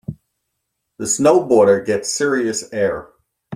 [0.97, 3.09] The snowboarder gets serious air.